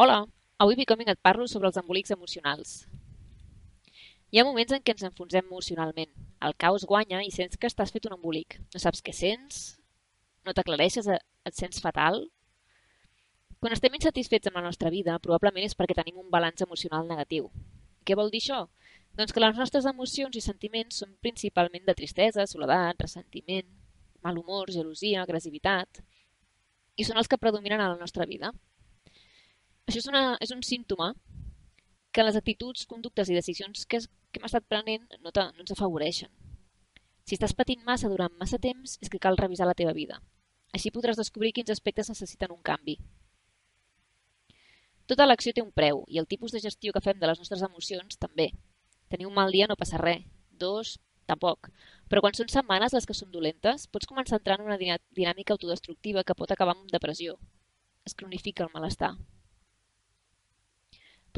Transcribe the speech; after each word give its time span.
Hola, 0.00 0.28
avui 0.62 0.76
Becoming 0.78 1.08
et 1.10 1.18
parlo 1.26 1.44
sobre 1.50 1.66
els 1.66 1.76
embolics 1.80 2.12
emocionals. 2.14 2.74
Hi 4.30 4.38
ha 4.38 4.44
moments 4.46 4.70
en 4.76 4.84
què 4.84 4.92
ens 4.94 5.06
enfonsem 5.08 5.48
emocionalment. 5.48 6.12
El 6.48 6.54
caos 6.64 6.84
guanya 6.86 7.18
i 7.26 7.32
sents 7.34 7.58
que 7.58 7.66
estàs 7.66 7.90
fet 7.90 8.06
un 8.06 8.14
embolic. 8.14 8.60
No 8.70 8.78
saps 8.78 9.02
què 9.02 9.10
sents, 9.20 9.56
no 10.46 10.54
t'aclareixes, 10.54 11.08
eh, 11.10 11.18
et 11.50 11.58
sents 11.58 11.82
fatal. 11.82 12.20
Quan 13.58 13.74
estem 13.74 13.98
insatisfets 13.98 14.52
amb 14.52 14.60
la 14.60 14.64
nostra 14.68 14.94
vida, 14.94 15.18
probablement 15.26 15.66
és 15.66 15.74
perquè 15.74 15.98
tenim 15.98 16.22
un 16.22 16.30
balanç 16.30 16.62
emocional 16.68 17.10
negatiu. 17.10 17.50
Què 18.06 18.14
vol 18.22 18.30
dir 18.30 18.44
això? 18.44 18.60
Doncs 19.18 19.34
que 19.34 19.42
les 19.42 19.58
nostres 19.58 19.90
emocions 19.94 20.38
i 20.38 20.44
sentiments 20.46 21.02
són 21.02 21.18
principalment 21.26 21.90
de 21.90 21.98
tristesa, 22.04 22.46
soledat, 22.46 23.02
ressentiment, 23.02 23.66
mal 24.22 24.38
humor, 24.38 24.70
gelosia, 24.70 25.26
agressivitat, 25.26 26.04
i 26.94 27.02
són 27.02 27.18
els 27.18 27.26
que 27.26 27.42
predominen 27.42 27.82
a 27.82 27.90
la 27.96 27.98
nostra 28.06 28.30
vida. 28.30 28.54
Això 29.88 30.02
és, 30.02 30.08
una, 30.10 30.22
és 30.44 30.52
un 30.52 30.60
símptoma 30.60 31.14
que 32.12 32.24
les 32.24 32.36
actituds, 32.36 32.84
conductes 32.90 33.30
i 33.30 33.36
decisions 33.36 33.86
que, 33.88 34.02
que 34.04 34.40
hem 34.40 34.48
estat 34.48 34.66
prenent 34.68 35.06
no, 35.22 35.32
te, 35.32 35.44
no 35.54 35.64
ens 35.64 35.72
afavoreixen. 35.72 36.28
Si 37.24 37.36
estàs 37.36 37.54
patint 37.56 37.84
massa 37.86 38.10
durant 38.12 38.34
massa 38.40 38.60
temps, 38.60 38.98
és 39.00 39.08
que 39.12 39.20
cal 39.20 39.40
revisar 39.40 39.68
la 39.68 39.76
teva 39.78 39.94
vida. 39.96 40.20
Així 40.76 40.92
podràs 40.92 41.16
descobrir 41.20 41.54
quins 41.56 41.72
aspectes 41.72 42.10
necessiten 42.12 42.52
un 42.52 42.60
canvi. 42.64 42.98
Tota 45.08 45.24
l'acció 45.24 45.54
té 45.56 45.64
un 45.64 45.72
preu 45.72 46.02
i 46.12 46.20
el 46.20 46.28
tipus 46.28 46.52
de 46.52 46.60
gestió 46.60 46.92
que 46.92 47.04
fem 47.04 47.16
de 47.20 47.28
les 47.30 47.40
nostres 47.40 47.64
emocions 47.64 48.20
també. 48.20 48.50
Tenir 49.08 49.28
un 49.28 49.36
mal 49.40 49.52
dia 49.56 49.68
no 49.68 49.76
passa 49.80 50.00
res. 50.00 50.26
Dos, 50.52 50.98
tampoc. 51.30 51.70
Però 52.12 52.20
quan 52.24 52.36
són 52.36 52.52
setmanes 52.52 52.92
les 52.96 53.08
que 53.08 53.16
són 53.16 53.32
dolentes, 53.32 53.86
pots 53.88 54.08
començar 54.10 54.36
a 54.36 54.42
entrar 54.42 54.58
en 54.58 54.68
una 54.68 54.76
dinàmica 54.80 55.56
autodestructiva 55.56 56.24
que 56.28 56.36
pot 56.36 56.52
acabar 56.52 56.76
amb 56.76 56.92
depressió. 56.92 57.38
Es 58.04 58.16
cronifica 58.16 58.68
el 58.68 58.74
malestar. 58.74 59.14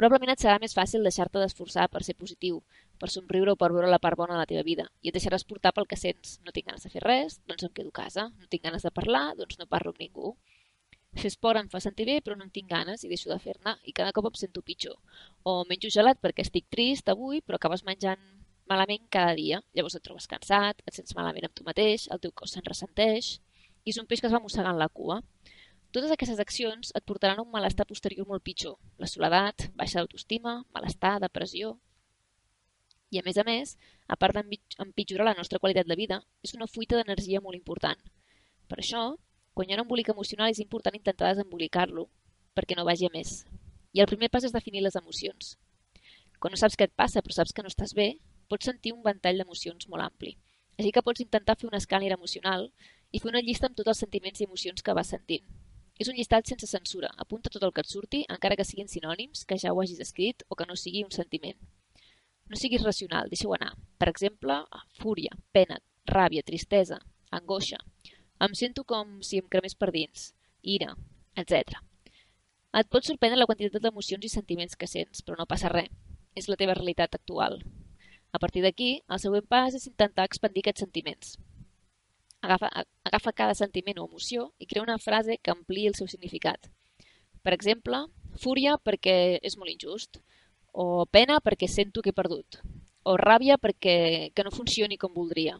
Probablement 0.00 0.30
et 0.32 0.40
serà 0.40 0.54
més 0.56 0.72
fàcil 0.72 1.02
deixar-te 1.04 1.36
d'esforçar 1.42 1.82
per 1.92 2.00
ser 2.06 2.14
positiu, 2.16 2.62
per 2.96 3.10
somriure 3.12 3.52
o 3.52 3.58
per 3.60 3.68
veure 3.74 3.88
la 3.92 3.98
part 4.00 4.16
bona 4.16 4.32
de 4.32 4.38
la 4.40 4.46
teva 4.48 4.62
vida, 4.64 4.86
i 5.04 5.10
et 5.10 5.16
deixaràs 5.18 5.42
portar 5.44 5.74
pel 5.76 5.84
que 5.90 5.98
sents. 6.00 6.38
No 6.40 6.54
tinc 6.56 6.70
ganes 6.70 6.86
de 6.86 6.90
fer 6.94 7.02
res, 7.04 7.36
doncs 7.50 7.66
em 7.66 7.74
quedo 7.76 7.92
a 7.92 7.96
casa. 7.98 8.24
No 8.40 8.48
tinc 8.48 8.64
ganes 8.64 8.86
de 8.86 8.92
parlar, 8.96 9.34
doncs 9.36 9.58
no 9.60 9.66
parlo 9.68 9.92
amb 9.92 10.00
ningú. 10.00 10.30
Fer 11.20 11.28
esport 11.28 11.60
em 11.60 11.68
fa 11.68 11.82
sentir 11.84 12.06
bé, 12.08 12.16
però 12.24 12.38
no 12.38 12.46
en 12.46 12.54
tinc 12.54 12.70
ganes 12.72 13.04
i 13.04 13.12
deixo 13.12 13.28
de 13.28 13.36
fer-ne, 13.44 13.76
i 13.84 13.92
cada 13.92 14.16
cop 14.16 14.30
em 14.30 14.40
sento 14.40 14.64
pitjor. 14.64 14.96
O 15.44 15.58
menjo 15.68 15.92
gelat 15.92 16.24
perquè 16.24 16.48
estic 16.48 16.72
trist 16.72 17.12
avui, 17.12 17.44
però 17.44 17.60
acabes 17.60 17.84
menjant 17.84 18.24
malament 18.72 19.04
cada 19.12 19.36
dia. 19.36 19.60
Llavors 19.76 20.00
et 20.00 20.06
trobes 20.08 20.32
cansat, 20.32 20.80
et 20.86 20.96
sents 20.96 21.12
malament 21.18 21.50
amb 21.50 21.60
tu 21.60 21.68
mateix, 21.68 22.08
el 22.08 22.24
teu 22.24 22.32
cos 22.32 22.56
se'n 22.56 22.64
ressenteix, 22.64 23.34
i 23.84 23.92
és 23.92 24.00
un 24.00 24.08
peix 24.08 24.24
que 24.24 24.32
es 24.32 24.38
va 24.38 24.40
mossegant 24.40 24.80
la 24.80 24.88
cua. 24.88 25.20
Totes 25.90 26.12
aquestes 26.14 26.38
accions 26.38 26.92
et 26.94 27.02
portaran 27.02 27.40
a 27.40 27.42
un 27.42 27.50
malestar 27.50 27.82
posterior 27.90 28.26
molt 28.30 28.44
pitjor. 28.46 28.76
La 29.02 29.08
soledat, 29.10 29.64
baixa 29.74 29.98
d'autoestima, 29.98 30.60
malestar, 30.76 31.16
depressió... 31.22 31.78
I 33.10 33.18
a 33.18 33.24
més 33.26 33.40
a 33.42 33.42
més, 33.42 33.72
a 34.06 34.14
part 34.14 34.36
d'empitjorar 34.38 35.24
la 35.26 35.34
nostra 35.34 35.58
qualitat 35.58 35.88
de 35.90 35.96
vida, 35.98 36.20
és 36.46 36.52
una 36.54 36.68
fuita 36.70 36.94
d'energia 36.94 37.40
molt 37.42 37.58
important. 37.58 37.98
Per 38.70 38.76
això, 38.78 39.00
quan 39.50 39.66
hi 39.66 39.74
ha 39.74 39.80
un 39.80 39.82
embolic 39.82 40.12
emocional 40.12 40.52
és 40.52 40.60
important 40.62 40.94
intentar 40.94 41.32
desembolicar-lo 41.32 42.04
perquè 42.54 42.76
no 42.78 42.84
vagi 42.86 43.08
a 43.08 43.10
més. 43.10 43.32
I 43.90 44.04
el 44.04 44.06
primer 44.06 44.28
pas 44.30 44.46
és 44.46 44.54
definir 44.54 44.84
les 44.84 44.94
emocions. 45.00 45.56
Quan 46.38 46.54
no 46.54 46.60
saps 46.60 46.78
què 46.78 46.86
et 46.86 46.94
passa 46.94 47.18
però 47.18 47.34
saps 47.34 47.50
que 47.56 47.64
no 47.66 47.72
estàs 47.72 47.96
bé, 47.98 48.12
pots 48.46 48.70
sentir 48.70 48.94
un 48.94 49.02
ventall 49.02 49.42
d'emocions 49.42 49.90
molt 49.90 50.06
ampli. 50.06 50.36
Així 50.78 50.94
que 50.94 51.02
pots 51.02 51.26
intentar 51.26 51.58
fer 51.58 51.66
una 51.66 51.82
escàner 51.82 52.14
emocional 52.14 52.70
i 53.10 53.18
fer 53.18 53.32
una 53.34 53.42
llista 53.42 53.66
amb 53.66 53.74
tots 53.74 53.90
els 53.90 54.04
sentiments 54.06 54.38
i 54.38 54.46
emocions 54.46 54.86
que 54.86 54.94
vas 54.94 55.10
sentint. 55.16 55.50
És 56.00 56.08
un 56.08 56.16
llistat 56.16 56.48
sense 56.48 56.64
censura. 56.66 57.10
Apunta 57.20 57.52
tot 57.52 57.64
el 57.66 57.74
que 57.76 57.82
et 57.84 57.90
surti, 57.90 58.22
encara 58.32 58.56
que 58.56 58.64
siguin 58.64 58.88
sinònims, 58.88 59.44
que 59.44 59.58
ja 59.60 59.74
ho 59.74 59.82
hagis 59.82 60.00
escrit 60.00 60.46
o 60.48 60.56
que 60.56 60.64
no 60.68 60.76
sigui 60.80 61.02
un 61.04 61.12
sentiment. 61.12 61.58
No 62.48 62.56
siguis 62.56 62.82
racional, 62.86 63.28
deixeu 63.28 63.52
anar. 63.54 63.74
Per 64.00 64.08
exemple, 64.08 64.56
fúria, 65.02 65.36
pena, 65.52 65.76
ràbia, 66.08 66.42
tristesa, 66.46 66.98
angoixa. 67.30 67.78
Em 68.40 68.56
sento 68.56 68.86
com 68.88 69.18
si 69.26 69.42
em 69.42 69.52
cremés 69.52 69.76
per 69.76 69.90
dins, 69.92 70.30
ira, 70.76 70.94
etc. 71.36 71.76
Et 72.80 72.88
pot 72.88 73.04
sorprendre 73.04 73.38
la 73.38 73.46
quantitat 73.50 73.84
d'emocions 73.84 74.24
i 74.24 74.32
sentiments 74.32 74.80
que 74.80 74.88
sents, 74.88 75.20
però 75.20 75.36
no 75.36 75.48
passa 75.50 75.68
res. 75.68 75.92
És 76.38 76.48
la 76.48 76.56
teva 76.56 76.78
realitat 76.78 77.14
actual. 77.18 77.60
A 78.32 78.38
partir 78.38 78.62
d'aquí, 78.64 78.90
el 79.10 79.20
següent 79.20 79.46
pas 79.50 79.76
és 79.76 79.88
intentar 79.90 80.24
expandir 80.24 80.64
aquests 80.64 80.86
sentiments. 80.86 81.36
Agafa, 82.40 82.70
agafa 83.04 83.32
cada 83.36 83.54
sentiment 83.54 83.98
o 84.00 84.06
emoció 84.08 84.50
i 84.58 84.66
crea 84.66 84.82
una 84.82 84.98
frase 84.98 85.36
que 85.42 85.52
ampliï 85.52 85.90
el 85.90 85.96
seu 85.98 86.08
significat. 86.08 86.70
Per 87.44 87.52
exemple, 87.52 88.06
fúria 88.40 88.78
perquè 88.80 89.38
és 89.42 89.56
molt 89.60 89.72
injust, 89.72 90.20
o 90.72 91.04
pena 91.04 91.40
perquè 91.44 91.68
sento 91.68 92.00
que 92.00 92.14
he 92.14 92.16
perdut, 92.16 92.60
o 93.04 93.16
ràbia 93.20 93.58
perquè 93.60 94.32
que 94.34 94.44
no 94.46 94.54
funcioni 94.54 94.96
com 94.96 95.12
voldria. 95.12 95.58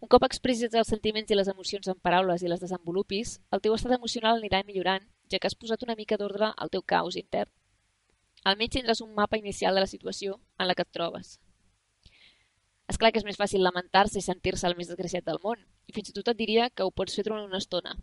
Un 0.00 0.08
cop 0.08 0.24
expressis 0.24 0.72
els 0.72 0.88
sentiments 0.88 1.30
i 1.30 1.36
les 1.36 1.50
emocions 1.52 1.90
en 1.92 1.98
paraules 1.98 2.42
i 2.42 2.48
les 2.48 2.62
desenvolupis, 2.62 3.34
el 3.52 3.60
teu 3.60 3.74
estat 3.74 3.98
emocional 3.98 4.38
anirà 4.38 4.62
millorant, 4.64 5.04
ja 5.28 5.38
que 5.38 5.50
has 5.50 5.58
posat 5.58 5.82
una 5.84 5.96
mica 5.98 6.16
d'ordre 6.16 6.54
al 6.56 6.70
teu 6.72 6.82
caos 6.82 7.18
intern. 7.20 7.50
Almenys 8.48 8.78
tindràs 8.78 9.02
un 9.04 9.12
mapa 9.18 9.36
inicial 9.36 9.74
de 9.74 9.82
la 9.84 9.90
situació 9.90 10.38
en 10.58 10.70
la 10.70 10.74
que 10.74 10.86
et 10.86 10.94
trobes. 10.96 11.36
És 12.90 12.98
clar 12.98 13.12
que 13.14 13.20
és 13.22 13.26
més 13.26 13.38
fàcil 13.38 13.62
lamentar-se 13.62 14.18
i 14.18 14.24
sentir-se 14.24 14.66
el 14.66 14.74
més 14.78 14.88
desgraciat 14.90 15.26
del 15.28 15.38
món, 15.44 15.60
i 15.86 15.94
fins 15.94 16.10
i 16.10 16.14
tot 16.16 16.32
et 16.32 16.38
diria 16.40 16.70
que 16.74 16.82
ho 16.82 16.90
pots 16.90 17.14
fer 17.14 17.22
durant 17.28 17.44
una 17.46 17.60
estona. 17.62 17.94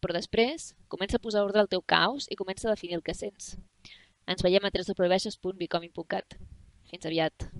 Però 0.00 0.16
després, 0.16 0.70
comença 0.88 1.20
a 1.20 1.24
posar 1.24 1.44
ordre 1.44 1.60
al 1.60 1.68
teu 1.68 1.82
caos 1.84 2.28
i 2.32 2.38
comença 2.40 2.68
a 2.68 2.72
definir 2.72 2.96
el 2.96 3.04
que 3.04 3.14
sents. 3.14 3.58
Ens 4.24 4.40
veiem 4.46 4.64
a 4.64 4.72
www.becoming.cat. 4.72 6.38
Fins 6.88 7.10
aviat. 7.10 7.50